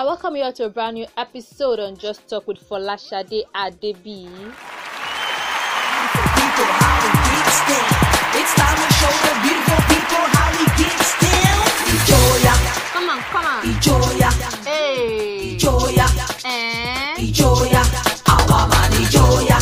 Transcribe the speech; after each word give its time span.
I 0.00 0.04
welcome 0.04 0.34
you 0.34 0.42
all 0.44 0.52
to 0.54 0.64
a 0.64 0.70
brand 0.70 0.94
new 0.94 1.04
episode 1.18 1.78
on 1.78 1.94
Just 1.94 2.26
Talk 2.26 2.48
with 2.48 2.56
Folashade 2.66 3.42
Adebi. 3.54 4.00
people 4.00 4.24
how 6.80 6.96
we 7.04 7.10
get 7.28 7.52
down. 7.68 7.92
It's 8.40 8.52
time 8.56 8.78
to 8.80 8.88
show 8.96 9.12
the 9.26 9.32
beautiful 9.44 9.80
people 9.92 10.24
how 10.32 10.48
we 10.56 10.64
get 10.80 10.96
down. 11.20 11.68
Ìjọya, 11.92 12.54
Come 12.94 13.10
on, 13.10 13.20
come 13.30 13.44
on. 13.44 13.60
ìjọya, 13.70 14.30
Hey. 14.64 15.58
ìjọya, 15.58 16.06
Eh? 16.44 17.20
ìjọya. 17.26 17.82
Àwa 18.34 18.58
máa 18.70 18.86
ní 18.92 18.98
ìjọya. 19.04 19.58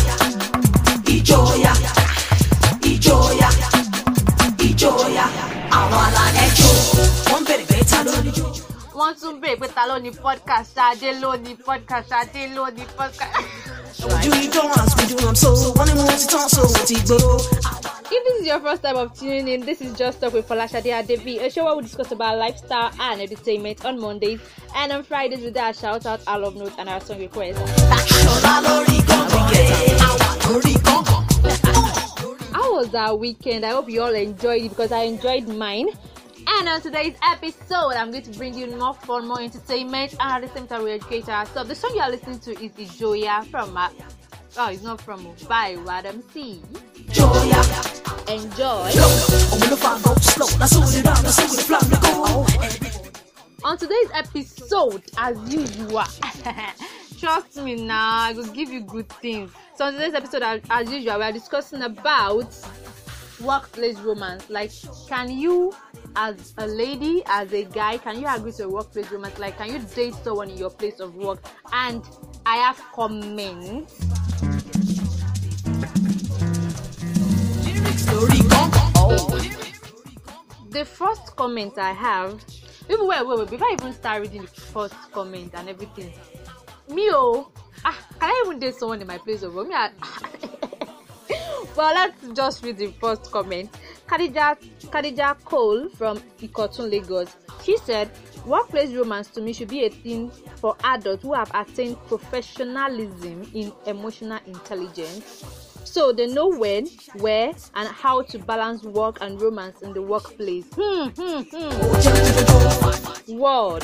Ìjọya, 1.15 1.73
ìjọya, 2.91 3.49
ìjọya. 4.69 5.25
Àwa 5.81 6.03
là 6.15 6.25
ní 6.37 6.45
wọ́n 8.99 9.15
tún 9.21 9.35
béèrè 9.41 9.59
pé 9.61 9.69
ta 9.77 9.83
ló 9.89 9.97
ní 10.05 10.11
podcast 10.11 10.69
ṣáadé 10.77 11.11
ló 11.23 11.31
ní 11.45 11.53
podcast 11.67 12.07
ṣáadé 12.11 12.43
ló 12.57 12.65
ní 12.77 12.85
podcast. 12.99 13.35
Ojú 14.05 14.31
ijó 14.45 14.63
as 14.81 14.93
we 14.97 15.05
so. 15.43 15.51
Wọ́n 15.77 15.87
ní 15.89 15.95
mo 15.99 16.05
ti 16.21 16.27
tán 16.33 16.49
so 16.55 16.63
mo 16.73 16.81
ti 16.89 16.95
gbòòrò. 17.07 17.35
If 18.11 18.21
this 18.25 18.41
is 18.41 18.47
your 18.47 18.61
first 18.61 18.83
time 18.83 18.97
of 18.97 19.13
tuning 19.19 19.49
in, 19.49 19.61
this 19.67 19.81
is 19.83 19.93
Just 19.97 20.21
Talk 20.21 20.33
with 20.33 20.49
Folashade 20.49 20.91
Adebi, 20.99 21.39
a 21.45 21.51
show 21.51 21.65
where 21.67 21.77
we 21.77 21.83
discuss 21.83 22.11
about 22.11 22.39
lifestyle 22.39 22.91
and 22.99 23.21
entertainment 23.21 23.85
on 23.85 24.01
Mondays, 24.01 24.41
and 24.75 24.91
on 24.93 25.03
Fridays 25.05 25.41
we 25.45 25.51
do 25.51 25.61
our 25.61 25.75
shout 25.75 26.07
out, 26.07 26.21
our 26.27 26.39
love 26.39 26.57
notes, 26.57 26.75
and 26.79 26.89
our 26.89 27.01
song 27.03 27.19
requests. 27.21 27.59
Ṣọlá 27.61 28.55
lórí 28.67 28.99
gángan 29.09 29.45
yẹn. 29.53 29.99
Àwa 30.09 30.31
lórí 30.47 30.75
gángan. 30.87 31.23
How 32.53 32.75
was 32.77 32.95
our 32.95 33.15
weekend? 33.15 33.65
I 33.65 33.71
hope 33.71 33.89
you 33.91 34.03
all 34.03 34.15
enjoyed 34.15 34.63
it 34.65 34.71
because 34.71 34.91
I 34.91 35.03
enjoyed 35.03 35.47
mine. 35.49 35.89
And 36.51 36.67
on 36.67 36.81
today's 36.81 37.15
episode, 37.23 37.93
I'm 37.93 38.11
going 38.11 38.23
to 38.23 38.31
bring 38.31 38.55
you 38.55 38.67
more 38.75 38.95
fun, 38.95 39.29
more 39.29 39.41
entertainment, 39.41 40.15
and 40.19 40.43
at 40.43 40.49
the 40.49 40.59
same 40.59 40.67
time, 40.67 40.83
we 40.83 40.93
educate 40.93 41.29
ourselves. 41.29 41.69
The 41.69 41.75
song 41.75 41.93
you 41.95 42.01
are 42.01 42.11
listening 42.11 42.39
to 42.41 42.65
is 42.65 42.97
Joya 42.97 43.45
from, 43.51 43.77
uh, 43.77 43.91
oh, 44.57 44.71
it's 44.71 44.83
not 44.83 44.99
from, 44.99 45.25
by 45.47 45.77
Wadam 45.77 46.23
C. 46.33 46.63
Ìjọya. 46.95 47.61
Enjoy. 48.33 48.91
Òun 49.53 49.69
ló 49.71 49.77
fa 49.77 49.93
go 50.03 50.15
slow. 50.21 50.49
Lásìkò 50.61 51.03
down, 51.05 51.23
lásìkò 51.25 51.55
the 51.57 51.63
flam 51.69 51.87
lè 51.93 51.99
go. 52.01 52.47
On 53.65 53.77
today's 53.77 54.11
episode, 54.15 55.03
as 55.19 55.37
usual, 55.53 56.05
trust 57.21 57.57
me 57.59 57.75
now, 57.77 58.21
I 58.29 58.33
will 58.33 58.51
give 58.55 58.71
you 58.71 58.81
good 58.81 59.09
things. 59.21 59.51
So 59.77 59.85
on 59.85 59.93
today's 59.93 60.15
episode, 60.15 60.43
as 60.71 60.91
usual, 60.91 61.19
we 61.19 61.25
are 61.25 61.33
discussing 61.33 61.83
about 61.83 62.49
workplace 63.41 63.99
romance. 63.99 64.49
Like, 64.51 64.73
can 65.09 65.31
you, 65.31 65.73
as 66.17 66.55
a 66.59 66.67
lady, 66.67 67.23
as 67.27 67.53
a 67.53 67.65
guy, 67.65 67.99
can 67.99 68.21
you 68.21 68.27
agree 68.29 68.53
to 68.53 68.65
a 68.65 68.69
workplace 68.69 69.11
romance? 69.11 69.39
Like, 69.39 69.59
can 69.59 69.73
you 69.73 69.79
date 69.95 70.15
someone 70.23 70.51
in 70.51 70.59
your 70.59 70.71
place 70.71 71.01
of 71.01 71.15
work? 71.15 71.45
And 71.73 72.03
I 72.47 72.57
have 72.57 72.83
comments. 72.93 73.95
The 80.71 80.85
first 80.85 81.35
comment 81.37 81.79
I 81.79 81.93
have, 81.93 82.45
wait, 82.89 83.01
wait, 83.01 83.27
wait, 83.27 83.51
before 83.51 83.67
I 83.67 83.77
even 83.81 83.93
start 83.93 84.23
reading 84.23 84.43
the 84.43 84.49
first 84.49 84.95
comment 85.13 85.53
and 85.55 85.69
everything, 85.69 86.13
me 86.89 87.09
oh, 87.13 87.51
ah, 87.85 87.99
can 88.21 88.31
I 88.31 88.43
even 88.47 88.59
date 88.59 88.75
someone 88.75 89.01
in 89.01 89.07
my 89.07 89.19
place 89.19 89.43
of 89.43 89.55
work? 89.55 89.69
Me, 89.69 89.75
I, 89.75 89.91
well, 91.79 91.95
let's 91.95 92.29
just 92.35 92.65
read 92.65 92.77
the 92.77 92.89
first 93.01 93.31
comment. 93.31 93.71
Khadija, 94.09 94.59
Khadija 94.91 95.45
Cole 95.45 95.89
from 95.91 96.19
Ikotun, 96.41 96.91
Lagos. 96.91 97.37
She 97.63 97.77
said, 97.79 98.11
Workplace 98.45 98.93
romance 98.93 99.29
to 99.29 99.41
me 99.41 99.53
should 99.53 99.69
be 99.69 99.85
a 99.85 99.91
thing 99.91 100.31
for 100.57 100.77
adults 100.83 101.23
who 101.23 101.35
have 101.35 101.53
attained 101.55 101.97
professionalism 102.09 103.49
in 103.55 103.73
emotional 103.87 104.41
intelligence. 104.47 105.45
So 105.85 106.13
they 106.13 106.27
know 106.27 106.49
when, 106.49 106.87
where, 107.15 107.53
and 107.77 107.89
how 107.89 108.23
to 108.23 108.39
balance 108.41 108.83
work 108.83 109.19
and 109.21 109.41
romance 109.41 109.81
in 109.83 109.93
the 109.93 110.03
workplace. 110.03 110.67
Hmm, 110.75 111.09
hmm, 111.11 111.43
hmm. 111.49 113.39
Word. 113.39 113.83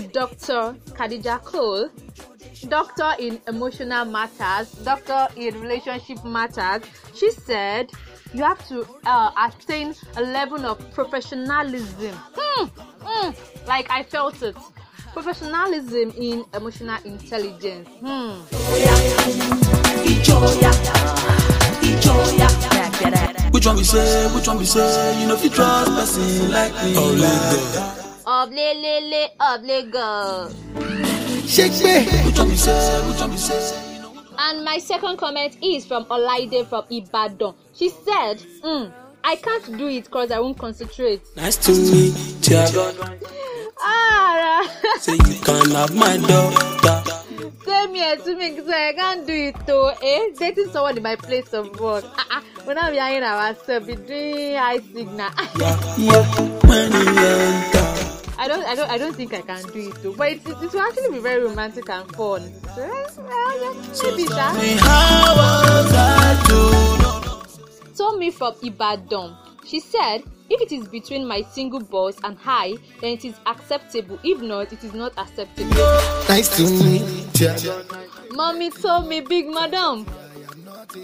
To 0.00 0.08
Dr. 0.08 0.76
Khadija 0.94 1.42
Cole, 1.42 1.88
doctor 2.68 3.12
in 3.18 3.40
emotional 3.48 4.04
matters, 4.04 4.70
doctor 4.84 5.28
in 5.36 5.60
relationship 5.60 6.24
matters, 6.24 6.82
she 7.14 7.30
said 7.30 7.90
you 8.32 8.44
have 8.44 8.66
to 8.68 8.86
uh, 9.04 9.30
attain 9.46 9.94
a 10.16 10.22
level 10.22 10.64
of 10.66 10.78
professionalism. 10.92 12.14
Hmm, 12.36 12.66
hmm, 13.02 13.30
like 13.66 13.90
I 13.90 14.02
felt 14.02 14.42
it. 14.42 14.56
Professionalism 15.12 16.12
in 16.16 16.44
emotional 16.54 16.98
intelligence. 17.04 17.88
Hmm. 18.00 18.38
Ìjọya, 20.04 20.70
ìjọya. 21.82 22.48
Which 23.52 23.66
one 23.66 23.76
we 23.76 23.84
say, 23.84 24.26
which 24.34 24.46
one 24.46 24.58
we 24.58 24.64
say, 24.64 25.20
you 25.20 25.26
know 25.26 25.34
if 25.34 25.42
you 25.42 25.50
trust 25.50 25.90
person 25.90 26.50
like 26.52 26.72
me. 26.84 26.94
Oh, 26.96 28.07
Oblelele, 28.28 29.30
you 33.94 34.02
know. 34.02 34.12
And 34.38 34.64
my 34.66 34.76
second 34.76 35.16
comment 35.16 35.56
is 35.62 35.86
from 35.86 36.04
Olaide 36.04 36.66
from 36.66 36.84
Ibadan. 36.90 37.54
She 37.74 37.88
said, 37.88 38.36
mm, 38.62 38.92
I 39.24 39.36
can't 39.36 39.78
do 39.78 39.88
it 39.88 40.04
because 40.04 40.30
I 40.30 40.40
won't 40.40 40.58
concentrate. 40.58 41.22
Nice 41.36 41.56
to 41.56 41.72
meet 41.72 42.46
ya. 42.50 42.66
Ah, 43.80 44.76
Say 45.00 45.12
you 45.14 45.40
can 45.42 45.70
have 45.70 45.94
my 45.94 46.18
daughter. 46.18 47.02
same 47.64 47.94
here 47.94 48.16
to 48.16 48.36
me 48.36 48.50
because 48.50 48.68
I 48.68 48.92
can't 48.92 49.26
do 49.26 49.32
it 49.32 49.56
though. 49.66 49.88
Eh? 50.02 50.32
Dating 50.38 50.68
someone 50.70 50.98
in 50.98 51.02
my 51.02 51.16
place 51.16 51.54
of 51.54 51.80
work. 51.80 52.04
Ah, 52.14 52.26
ah. 52.30 52.42
We're 52.66 52.74
not 52.74 52.92
behind 52.92 53.24
ourselves, 53.24 53.86
be 53.86 53.94
doing 53.96 54.54
high 54.56 54.80
signal. 54.80 55.30
Yeah, 55.56 55.96
yeah, 55.96 56.24
when 56.68 56.92
you. 57.72 57.77
I 58.38 58.46
don't, 58.46 58.64
I 58.64 58.74
don't, 58.74 58.90
I 58.90 58.98
don't 58.98 59.14
think 59.16 59.32
I 59.34 59.40
can 59.40 59.62
do 59.72 59.88
it 59.90 59.94
though. 60.02 60.14
But 60.14 60.28
it, 60.32 60.46
it, 60.46 60.56
it 60.62 60.72
will 60.72 60.80
actually 60.80 61.10
be 61.10 61.18
very 61.18 61.42
romantic 61.42 61.88
and 61.90 62.06
fun. 62.14 62.42
So, 62.74 62.82
eh, 62.82 63.06
well, 63.18 63.60
yeah, 63.60 63.72
maybe 64.02 64.24
that. 64.28 64.54
Me, 64.62 64.76
how 64.78 65.34
was 65.36 65.92
I 65.92 66.36
to 66.46 66.54
know? 67.02 67.42
told 67.96 68.18
me 68.20 68.30
from 68.30 68.54
Ibadan. 68.62 69.36
She 69.66 69.80
said, 69.80 70.22
if 70.48 70.60
it 70.62 70.70
is 70.72 70.86
between 70.88 71.26
my 71.26 71.42
single 71.42 71.80
boss 71.80 72.16
and 72.22 72.38
I, 72.46 72.76
then 73.00 73.10
it 73.10 73.24
is 73.24 73.34
acceptable. 73.44 74.18
If 74.22 74.40
not, 74.40 74.72
it 74.72 74.84
is 74.84 74.94
not 74.94 75.12
acceptable. 75.18 75.74
Nice 76.28 76.48
to 76.56 76.62
meet 76.84 77.40
ya. 77.40 77.56
Mommy 78.30 78.70
told 78.70 79.08
me, 79.08 79.20
big 79.20 79.48
madam. 79.48 80.04
But 80.06 80.94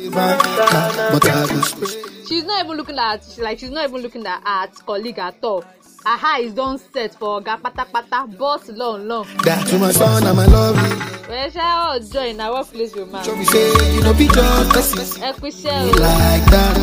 I 1.29 1.47
will 1.51 1.63
spray. 1.63 2.03
She's 2.27 2.45
not 2.45 2.65
even 2.65 2.77
looking 2.77 2.99
at 2.99 3.27
like 3.39 3.59
she's 3.59 3.71
not 3.71 3.89
even 3.89 4.01
looking 4.01 4.25
at 4.27 4.41
at 4.47 4.75
colleague 4.87 5.19
at 5.19 5.37
all. 5.43 5.65
Her 6.05 6.19
eyes 6.23 6.53
don't 6.53 6.81
set 6.93 7.15
for 7.19 7.41
oga 7.41 7.57
pátápátá 7.59 8.27
boss 8.39 8.69
long 8.69 9.09
long. 9.09 9.27
That 9.45 9.67
to 9.69 9.79
my 9.79 9.91
son 9.93 10.23
and 10.27 10.37
my 10.37 10.47
lovely. 10.47 10.91
Well, 11.29 11.51
ṣá 11.51 11.67
ọ̀ 11.97 12.13
join 12.13 12.37
na 12.37 12.53
workplace 12.53 12.95
romance. 12.95 13.27
Show 13.27 13.37
me 13.37 13.45
say 13.45 13.67
you 13.95 14.03
know 14.03 14.13
be 14.13 14.27
just 14.29 14.95
person 14.97 15.23
Ẹ 15.23 15.33
kú 15.41 15.47
iṣẹ́ 15.49 15.77
o. 15.81 15.93
like 16.07 16.45
that. 16.53 16.75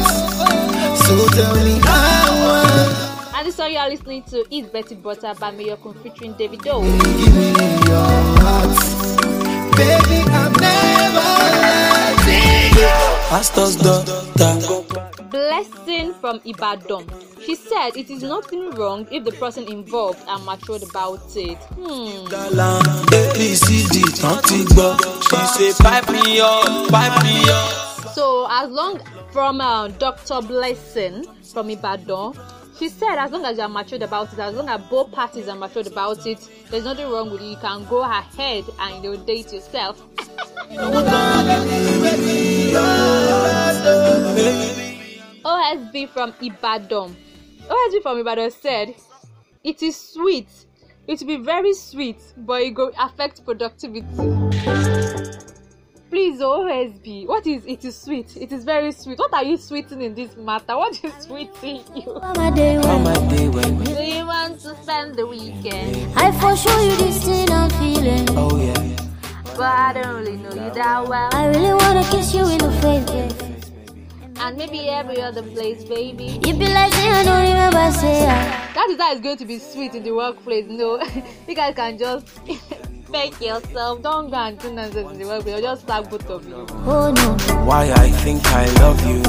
So 1.06 1.14
tell 1.38 1.54
me 1.66 1.76
how 1.86 3.38
And 3.38 3.48
the 3.48 3.52
song 3.52 3.72
you 3.72 3.78
are 3.78 3.90
listening 3.90 4.24
to 4.32 4.38
is 4.56 4.66
Betty 4.74 4.96
Butter 4.96 5.34
by 5.40 5.52
Mayokun 5.52 5.94
featuring 6.04 6.34
Davido. 6.34 6.82
give 6.82 7.36
me 7.38 7.50
your 7.90 8.12
heart. 8.42 8.78
Baby, 9.78 10.20
I'm 10.40 10.54
never 10.66 11.32
letting 11.64 12.74
you. 12.82 12.94
Pastor's 13.30 13.76
daughter. 13.78 14.20
Blessing 15.30 16.14
from 16.22 16.40
Ibadan. 16.46 17.06
She 17.46 17.56
said 17.56 17.96
it 17.98 18.10
is 18.10 18.22
nothing 18.24 18.72
wrong 18.72 19.08
if 19.12 19.24
the 19.24 19.32
person 19.32 19.64
involved 19.72 20.20
are 20.28 20.40
matured 20.40 20.84
about 20.84 21.22
it. 21.36 21.58
Hmm. 21.74 22.26
So 28.14 28.48
as 28.50 28.70
long 28.70 29.02
from 29.32 29.60
uh, 29.62 29.88
Dr. 29.90 30.42
Blessing 30.42 31.26
from 31.52 31.70
Ibadan, 31.70 32.34
she 32.78 32.90
said 32.90 33.16
as 33.18 33.32
long 33.32 33.46
as 33.46 33.58
you 33.58 33.64
are 33.64 33.70
matured 33.70 34.04
about 34.04 34.32
it, 34.34 34.40
as 34.40 34.56
long 34.56 34.70
as 34.70 34.82
both 34.90 35.12
parties 35.12 35.48
are 35.48 35.56
matured 35.56 35.88
about 35.88 36.26
it, 36.28 36.48
there's 36.70 36.86
nothing 36.86 37.10
wrong 37.10 37.32
with 37.32 37.42
it. 37.42 37.46
You 37.46 37.58
can 37.58 37.86
go 37.86 38.02
ahead 38.04 38.66
and 38.80 39.04
you 39.04 39.12
know, 39.18 39.26
date 39.26 39.52
yourself. 39.52 40.02
OSB 45.44 46.10
from 46.10 46.34
Ibadan. 46.42 47.16
OSB 47.72 48.02
from 48.02 48.20
Ibadan 48.20 48.52
said, 48.52 48.94
It 49.64 49.82
is 49.82 49.96
sweet. 49.96 50.50
It 51.08 51.20
will 51.22 51.28
be 51.28 51.38
very 51.38 51.74
sweet, 51.74 52.22
but 52.38 52.62
it 52.62 52.72
go 52.72 52.92
affect 53.00 53.46
productivity. 53.46 54.06
Please, 56.10 56.42
oh, 56.42 56.66
OSB, 56.68 57.26
what 57.28 57.48
is 57.48 57.66
it 57.66 57.86
is 57.86 57.96
sweet? 57.98 58.36
It 58.36 58.52
is 58.52 58.66
very 58.66 58.92
sweet. 58.92 59.18
What 59.18 59.34
are 59.34 59.46
you 59.46 59.56
sweetening 59.56 60.08
in 60.08 60.14
this 60.16 60.36
matter? 60.36 60.76
What 60.76 61.02
is 61.02 61.14
sweeting 61.24 61.82
you? 61.96 62.20
my 62.36 62.52
day 62.52 62.76
my 62.78 63.14
day 63.30 63.48
when, 63.48 63.82
Do 63.86 64.04
you 64.04 64.26
want 64.28 64.60
to 64.60 64.76
spend 64.84 65.16
the 65.16 65.26
weekend? 65.26 66.12
I 66.18 66.32
for 66.34 66.56
sure 66.58 66.82
you 66.84 66.98
this 66.98 67.24
thing 67.24 67.50
I'm 67.50 67.70
feeling. 67.70 68.28
oh 68.32 68.58
yeah. 68.60 68.98
But 69.56 69.62
I 69.64 69.94
don't 69.94 70.16
really 70.16 70.36
know 70.38 70.50
you 70.50 70.74
that 70.74 71.08
well. 71.08 71.30
I 71.32 71.48
really 71.48 71.74
wanna 71.74 72.04
kiss 72.12 72.36
you 72.36 72.46
in 72.50 72.58
the 72.58 72.72
face. 72.82 73.51
Babe. 74.52 74.60
And 74.60 74.72
maybe 74.72 74.90
every 74.90 75.22
other 75.22 75.44
place, 75.44 75.84
baby. 75.84 76.40
You 76.46 76.54
be 76.54 76.68
like, 76.68 76.94
say 76.94 77.08
I 77.08 77.24
don't 77.24 77.48
remember, 77.48 77.92
say 77.98 78.26
I. 78.26 78.72
That 78.74 78.88
is 78.90 78.98
how 79.00 79.12
it's 79.12 79.22
going 79.22 79.38
to 79.38 79.46
be 79.46 79.60
sweet 79.60 79.96
in 79.96 80.04
the 80.04 80.12
workplace. 80.12 80.66
No, 80.68 81.02
you 81.48 81.56
guys 81.56 81.76
can 81.76 81.98
just 81.98 82.28
fake 83.12 83.40
yourself. 83.42 84.02
Don't 84.02 84.30
go 84.30 84.38
and 84.38 84.60
do 84.60 84.74
nonsense 84.74 85.12
in 85.12 85.20
the 85.20 85.26
workplace. 85.26 85.56
I'll 85.56 85.62
just 85.62 85.86
slap 85.86 86.10
both 86.10 86.30
of 86.30 86.48
you. 86.48 86.66
Oh 86.70 87.12
no. 87.16 87.66
Why 87.66 87.92
I 87.92 88.10
think 88.24 88.46
I 88.48 88.66
love 88.80 89.06
you. 89.06 89.22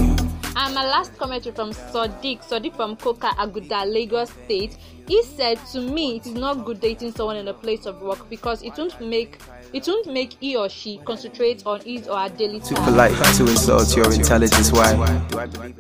And 0.54 0.74
my 0.74 0.84
last 0.84 1.16
commentary 1.16 1.54
from 1.54 1.70
Sadiq, 1.70 2.46
Sadiq 2.46 2.76
from 2.76 2.96
Koka 2.96 3.30
Aguda, 3.36 3.90
Lagos 3.90 4.30
State. 4.44 4.76
He 5.08 5.22
said 5.24 5.58
to 5.72 5.80
me, 5.80 6.16
it 6.16 6.26
is 6.26 6.34
not 6.34 6.64
good 6.64 6.80
dating 6.80 7.12
someone 7.12 7.36
in 7.36 7.48
a 7.48 7.54
place 7.54 7.86
of 7.86 8.00
work 8.02 8.28
because 8.28 8.62
it 8.62 8.76
won't 8.76 9.00
make 9.00 9.38
it 9.72 9.86
won't 9.86 10.06
make 10.06 10.36
he 10.40 10.56
or 10.56 10.68
she 10.68 10.98
concentrate 10.98 11.64
on 11.66 11.80
his 11.80 12.06
or 12.08 12.18
her 12.18 12.28
daily 12.28 12.60
Too 12.60 12.74
polite 12.74 13.12
to 13.36 13.42
insult 13.42 13.96
your 13.96 14.12
intelligence. 14.12 14.70
Why? 14.72 14.92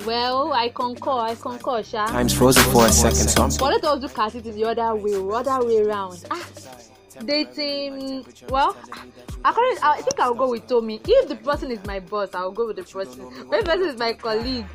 Well, 0.06 0.52
I 0.52 0.70
concur, 0.70 1.10
I 1.10 1.34
concur, 1.34 1.82
Sha. 1.82 2.06
Time's 2.06 2.32
frozen 2.34 2.62
for 2.72 2.86
a 2.86 2.92
second, 2.92 3.28
so 3.28 3.42
I'm 3.42 3.50
But 3.58 3.82
let 3.82 3.84
us 3.84 4.02
look 4.02 4.18
at 4.18 4.34
it 4.34 4.46
in 4.46 4.54
the 4.54 4.64
other 4.64 4.94
way, 4.94 5.14
other 5.14 5.66
way 5.66 5.80
around. 5.82 6.24
Ah, 6.30 6.44
dating, 7.24 8.24
well, 8.48 8.76
according, 9.44 9.78
I 9.82 10.00
think 10.00 10.18
I'll 10.20 10.34
go 10.34 10.50
with 10.50 10.66
Tommy. 10.66 11.00
If 11.06 11.28
the 11.28 11.36
person 11.36 11.70
is 11.70 11.84
my 11.84 12.00
boss, 12.00 12.30
I'll 12.34 12.50
go 12.50 12.68
with 12.68 12.76
the 12.76 12.84
person. 12.84 13.28
But 13.48 13.60
if 13.60 13.64
the 13.64 13.70
person 13.70 13.88
is 13.88 13.98
my 13.98 14.12
colleague, 14.14 14.66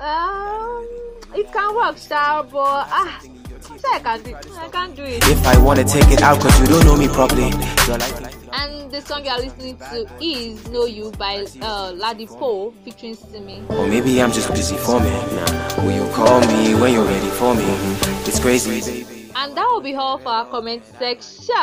um, 0.00 0.88
it 1.34 1.52
can 1.52 1.74
work, 1.74 1.98
sha, 1.98 2.42
but 2.42 2.88
ah, 2.90 3.20
I'm 3.70 3.78
I 3.94 4.00
can 4.00 4.22
do 4.22 4.30
it. 4.34 4.46
I 4.58 4.68
can't 4.68 4.96
do 4.96 5.02
it. 5.04 5.22
If 5.28 5.46
I 5.46 5.58
wanna 5.58 5.84
take 5.84 6.08
it 6.10 6.22
out, 6.22 6.40
cause 6.40 6.58
you 6.60 6.66
don't 6.66 6.84
know 6.84 6.96
me 6.96 7.08
properly. 7.08 7.50
And 8.52 8.90
the 8.90 9.00
song 9.04 9.24
you 9.24 9.30
are 9.30 9.38
listening 9.40 9.76
to 9.78 10.06
is 10.20 10.68
"Know 10.68 10.86
You" 10.86 11.10
by 11.12 11.36
uh, 11.60 11.92
Ladipoe 11.92 12.72
featuring 12.84 13.14
Simi. 13.14 13.62
or 13.68 13.86
maybe 13.86 14.20
I'm 14.22 14.32
just 14.32 14.50
busy 14.50 14.76
for 14.76 15.00
me. 15.00 15.10
Nah, 15.10 15.82
will 15.82 15.92
you 15.92 16.08
call 16.12 16.40
me 16.40 16.74
when 16.74 16.92
you're 16.92 17.04
ready 17.04 17.30
for 17.30 17.54
me? 17.54 17.64
It's 18.26 18.38
crazy, 18.38 18.80
baby. 18.80 19.30
And 19.36 19.56
that 19.56 19.66
will 19.70 19.80
be 19.80 19.94
all 19.94 20.18
for 20.18 20.28
our 20.28 20.46
comment 20.46 20.82
section. 20.98 21.54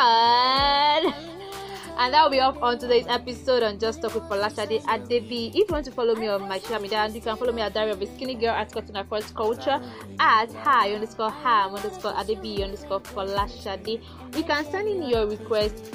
And 2.02 2.12
that 2.14 2.24
will 2.24 2.30
be 2.30 2.40
all 2.40 2.58
on 2.64 2.80
today's 2.80 3.06
episode 3.06 3.62
on 3.62 3.78
Just 3.78 4.02
Talk 4.02 4.16
with 4.16 4.24
Folashade 4.24 4.82
Adebi. 4.86 5.50
If 5.50 5.54
you 5.54 5.66
want 5.68 5.84
to 5.84 5.92
follow 5.92 6.16
me 6.16 6.26
on 6.26 6.48
my 6.48 6.58
social 6.58 6.80
media, 6.80 7.06
you 7.06 7.20
can 7.20 7.36
follow 7.36 7.52
me 7.52 7.62
at 7.62 7.74
Diary 7.74 7.92
of 7.92 8.02
a 8.02 8.06
Skinny 8.16 8.34
Girl 8.34 8.50
at 8.50 8.72
Cotton 8.72 8.96
Across 8.96 9.30
Culture 9.30 9.80
at 10.18 10.52
hi 10.52 10.94
underscore 10.94 11.30
ham 11.30 11.76
underscore 11.76 12.12
At 12.18 12.26
Adebi 12.26 12.64
underscore 12.64 12.98
Folashade. 13.02 14.02
You 14.36 14.42
can 14.42 14.64
send 14.64 14.88
in 14.88 15.04
your 15.04 15.28
request 15.28 15.94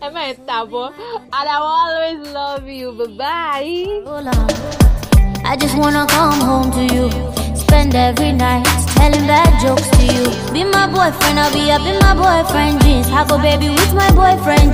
Am 0.00 0.16
I 0.16 0.26
a 0.26 0.36
tabo? 0.36 0.92
And 0.94 1.34
I 1.34 1.58
will 1.58 1.66
always 1.66 2.20
love 2.32 2.68
you. 2.68 2.92
Bye 2.92 3.08
bye. 4.22 4.87
I 5.48 5.56
just 5.56 5.78
wanna 5.78 6.06
come 6.06 6.38
home 6.42 6.70
to 6.72 6.94
you. 6.94 7.08
Spend 7.56 7.94
every 7.94 8.32
night 8.32 8.66
telling 8.96 9.26
bad 9.26 9.48
jokes 9.62 9.88
to 9.96 10.04
you. 10.04 10.52
Be 10.52 10.62
my 10.62 10.86
boyfriend, 10.86 11.40
I'll 11.40 11.50
be 11.54 11.70
up 11.70 11.80
in 11.88 11.98
my 12.00 12.12
boyfriend 12.12 12.82
jeans. 12.82 13.08
I 13.08 13.26
go 13.26 13.38
baby 13.38 13.70
with 13.70 13.94
my 13.94 14.10
boyfriend 14.12 14.60
jeans. 14.60 14.68